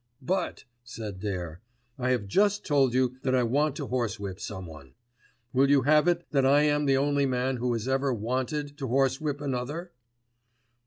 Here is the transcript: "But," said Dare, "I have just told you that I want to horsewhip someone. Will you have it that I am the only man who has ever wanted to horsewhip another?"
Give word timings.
"But," 0.23 0.63
said 0.83 1.19
Dare, 1.19 1.61
"I 1.99 2.09
have 2.09 2.25
just 2.25 2.65
told 2.65 2.95
you 2.95 3.17
that 3.21 3.35
I 3.35 3.43
want 3.43 3.75
to 3.75 3.85
horsewhip 3.87 4.39
someone. 4.39 4.95
Will 5.53 5.69
you 5.69 5.83
have 5.83 6.07
it 6.07 6.25
that 6.31 6.43
I 6.43 6.63
am 6.63 6.85
the 6.85 6.97
only 6.97 7.27
man 7.27 7.57
who 7.57 7.71
has 7.73 7.87
ever 7.87 8.11
wanted 8.11 8.79
to 8.79 8.87
horsewhip 8.87 9.39
another?" 9.39 9.91